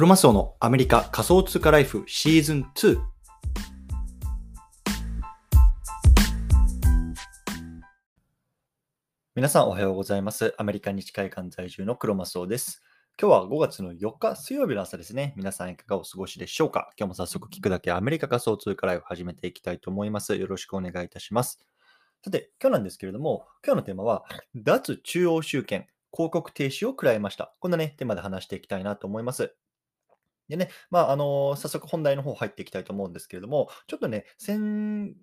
[0.00, 2.98] クロマスオのアメリカ仮想通貨ライフシーズン2。
[9.34, 10.54] 皆さんおはようございます。
[10.56, 12.82] アメリカ西海岸在住のクロマスオです。
[13.20, 15.34] 今日は5月の4日水曜日の朝ですね。
[15.36, 16.90] 皆さんいかがお過ごしでしょうか？
[16.98, 20.34] 今日も早速聞くだけアメリカ仮想通貨ライフ始めていきたいと思います。
[20.34, 21.60] よろしくお願いいたします。
[22.24, 27.54] さて、今日なんですけれども、今日のテーマは、脱中央集権、広告停止を食らいました。
[27.60, 29.54] こんなね、テーマで話していきたいなと思います。
[30.50, 35.14] でね、まあ、あの早速本題の方入っていきたいと思うんですけれども、ちょっとね、先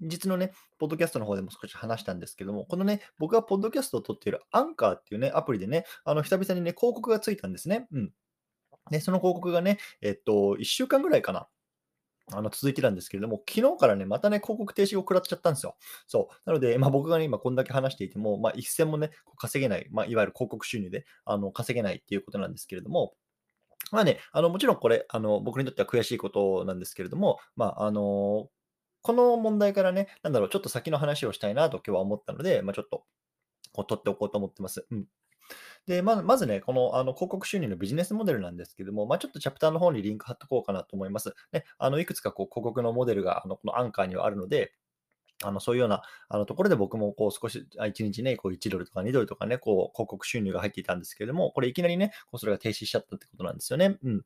[0.00, 7.86] 日のね、ポッドキャストの方でも少し話したんですけども、このね、僕がポッドキャストを撮っているアンカーっていうね、アプリでね、あの、久々にね、広告がついたんですね。
[7.92, 8.12] うん。
[8.90, 11.48] で、その広告がね、えっと、1週間ぐらいかな。
[12.30, 15.76] あの続いてたんですけれども、昨日からね、またね、広告停止を食らっちゃったんですよ。
[16.06, 16.34] そう。
[16.46, 23.14] なので、まあ、僕がね、今こんだけ話していても、まあ、一銭もね、稼げない、まあ、いわゆる広告収入であの稼げないっていうことなんですけれども、
[23.92, 28.48] まあね、あのもちろんこれあの、僕にとっては悔しいことなんですけれども、まああの
[29.02, 33.04] この問題からね、なんだろう、ちょっと先の話をしたいなと今日は思ったので、まあ、ちょっと
[33.72, 34.86] こう取っておこうと思ってます。
[34.90, 35.06] うん
[35.86, 41.34] でまずまずね、このあの広告収入のビジネスモデルなんですけども、まあ、ちょっとチャプターの方にリンク貼っとこうかなと思います。
[41.52, 44.72] ね、あのいくつかこう広告のモデルがあのこのアンカーにはあるので、
[45.42, 53.98] あのそういうようなあのところで僕もこう少し、1日ね、こう1ドルとか2ドルとかね、こう広告収入が入っていたんですけれども、これいきなりね、こうそれが停止しちゃったってことなんですよね。
[54.02, 54.22] うん。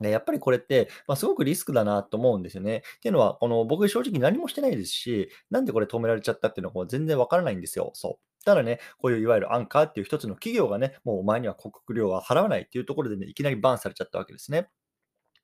[0.00, 2.82] でやっぱりこれって、まあ、すごくリスクだなと思うんですよね。
[2.96, 7.92] っていうのは、この僕正直何もしてないですし、なんでこれ止められちゃったっていうのはこう全然わからないんですよ。
[7.94, 8.44] そう。
[8.44, 14.68] ただね、こういういわゆるアンカーっていう一つの企業がね、もうお前には広告料は払わないっていうところでね、いきなりバンされちゃったわけですね。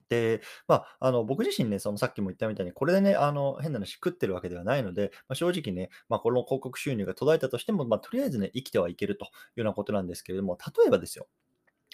[0.08, 11.28] で、まあ、あの僕自身ね、そのさっきも言ったみたいに、これでね、あの変な話食ってるわけではないので、まあ、正直ね、まあ、この広告収入が途絶えたとしても、まあ、とりあえずね、生きてはいけるというようなことなんですけれども、例えばですよ、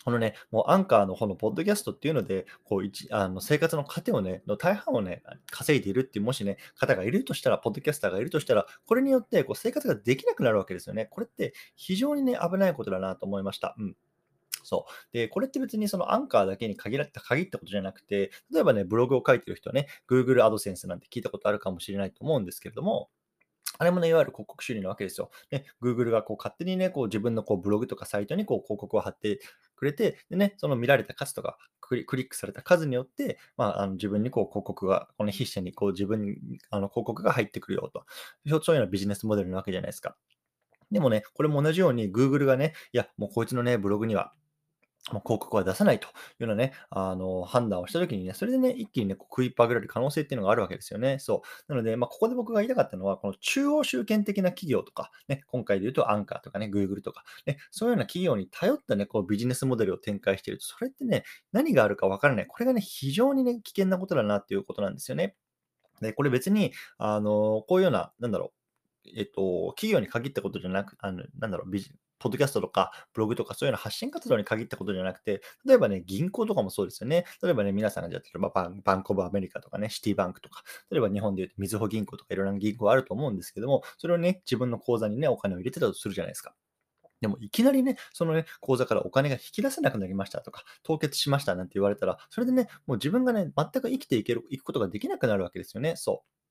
[0.04, 11.06] このね、もうアンカーの方のポッドキャストっていうので、こう一あの生活の糧をね、の大半をね、稼いでいるっていう、もしね、方がいるとしたら、ポッドキャスターがいるとしたら、これによってこう生活ができなくなるわけですよね。
[11.06, 13.74] これって非常にね、危ないことだなと思いました。
[13.78, 13.96] うん。
[14.64, 15.12] そう。
[15.12, 23.10] で、これって別にそのアンカーだけに限られた限ったことじゃなくて、例えばね、ブログを書いてる人はね、Google AdSense なんて聞いたことあるかもしれないと思うんですけれども、
[23.78, 25.30] あれもね、いわゆる広告収入なわけですよ。
[25.50, 29.40] ね、Google がこう勝手にね、こう自分のこうブログとかサイトにこう広告を貼って
[29.74, 36.36] くれて、でね、その見られた数とかクリックされた数によって、まあ、あの自分にこう広告が、この筆者にこう自分に
[36.70, 38.04] あの広告が入ってくるよと。
[38.62, 40.16] そういうようなビジネスモデルなわけじゃないですか。
[40.92, 44.32] でもね、これも同じように Google がね、いや、もうこいつのね、ブログには
[45.12, 46.10] もう広告は出さないとい
[46.40, 51.18] うようなね、あの、判断をしたときにね、それでね、一気にね、こう食いっぱぐれる可能性っていうのがあるわけですよね。
[51.18, 51.72] そう。
[51.72, 62.46] なので、まあ、ここで僕が言いたかったのは、この中央集権的な企業とか、ね、今回で言うとアンカーとかね、Google とか、ね、そういうような企業に頼ったね、こうビジネスモデルを展開していると、それってね、何があるかわからない。
[62.46, 65.36] これがね、非常にね、危険なことだなっていうことなんですよね。
[66.00, 68.52] で、これ別に、あの、こういうような、なんだろ
[69.04, 71.92] う、えっと、企業に限ったことじゃなく、あの、なんだろう、ビジ
[72.24, 77.26] ポッドキャストとかブログとかそういうの発信活動に限ったことじゃなくて、例えばね、銀行とかもそうですよね。
[77.42, 86.54] 例えばね、皆さんがやってる、まあ、バンバンコブアメリカとかね、シティバンクとか、例えば日本で言うとみずほ銀行とかいろんな銀行あると思うんですけども、それをね、自分の口座にね、お金を入れてたとするじゃないですか。
[87.20, 95.96] でもいきなりね、そのね、口座からお金が引き出せなくなりましたとか、凍結しましたなんて言われたら、それでね、もう自分がね、全く生きていける、いくことができなくなるわけですよね。
[95.96, 96.43] そう。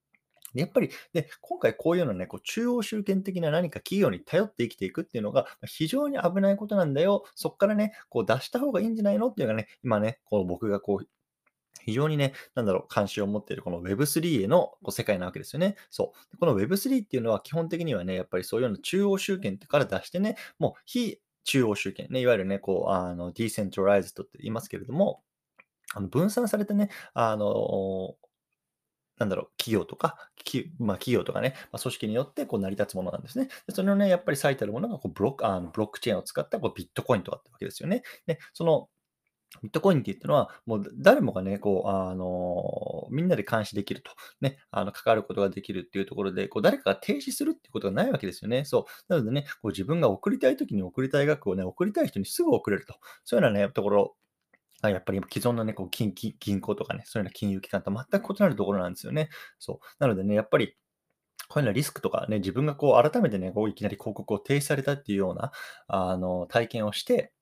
[0.54, 7.24] やっぱり、で、今回こういうのね、こう中央集権的な何か企業に頼って生きていくっていうのが非常に危ないことなんだよ。
[7.34, 11.08] そこからね、こう出した方がいいんじゃないのっていうのがね、今ね、こう僕がこう、
[11.84, 15.76] 非常にね、なんだろう、関心を持っているこの Web3 へのこう世界なわけですよね。
[15.90, 16.38] そう。
[16.38, 25.22] この Web3 っていうのは基本的にはね、やっぱりそういうような中央集権から出してね、もう非中央集権、ね、いわゆるね、こう、あの、ディーセントライズドって言いますけれども、
[25.94, 28.16] あの分散されてね、あの、
[29.18, 33.48] なんだろう、企業とか、きまあ、企業とかね、まあ、組織によってこう成り立つものなんですね。
[33.66, 38.02] でそれをね、やっぱり最たるものがこうブロックあのブロックチェーンを使ったこうビットコインとかってわけですよね。
[38.26, 38.88] で、その
[39.62, 48.64] ビットコインって言ったのは、もう誰もがね、こう、あのみんなで監視できると、ね、あの関わることができるっていうところで、こう誰かが停止するっていうことがないわけですよね。
[48.64, 48.84] そう。
[49.08, 52.94] なのでね、こう自分が送りたいときに送りたい額をね、送りたい人にすぐ送れると。
[53.24, 54.16] そういうようなね、ところ
[54.88, 59.28] あやっぱり既存のね、こう銀銀銀行とかね、そういうような金融機関と全く異なるところなんですよね。
[59.58, 59.78] そう。
[59.98, 60.76] なのでね、やっぱり、
[61.48, 65.52] こういうようなリスクとかね、自分がこう改めてね、こういきなり広告を停止されたっていうような
[65.88, 67.32] あの体験をして、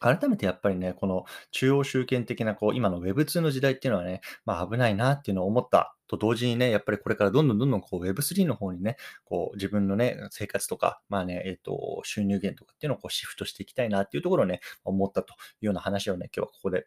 [0.00, 16.86] 改めてやっぱりね、この中央集権的なこう今の Web2 の時代っていうのはね、まあ危ないなっていうのを思ったと同時にね、やっぱりこれからどんどんどんどんこう Web3 の方にね、こう自分のね、生活とか、まあね、えっ、と、収入源とかっていうのをこうシフトしていきたいなっていうところをね、思ったというような話をね、今日はここで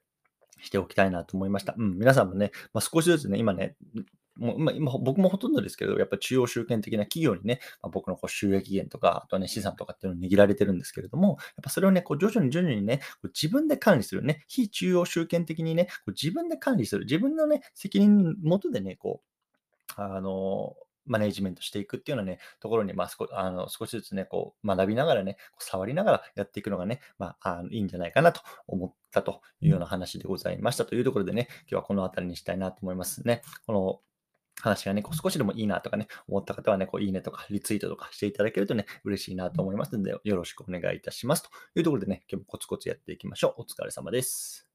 [0.61, 1.75] しておきたいなと思いました。
[1.77, 3.75] うん、皆さんもね、まあ、少しずつね、今ね、
[4.37, 20.75] もう今今僕もほとんどですけど、やっぱり中央集権的な企業にね、まあ、僕のこう収益源とか、あとはね、資産とかっていうのを握られてるんですけれども、やっぱそれをね、こう徐々に徐々にね、こう自分で管理するね、非中央集権的にね、こう自分で管理する、自分のね、責任のもとでね、こう、あの
[21.07, 33.41] マネージメントしていくっていうようなね、ところに、まあ、少あの少しずつね、こう学びながらね、こう触りながらやっていくのがね、まあ、あのいいんじゃないかなと思ったというような話でございましたというところでね、今日はこの辺りにしたいなと思いますね。
[33.65, 33.99] この
[34.61, 41.43] 話がね、こう少しでもいいなとかね、思った方はね、こういいねとかリツイートとかしていただけるとね、嬉しいなと思いますので、よろしくお願いいたします。
[41.43, 43.61] というところでね、今日もコツコツやっていきましょう。
[43.61, 44.66] お疲れ様です。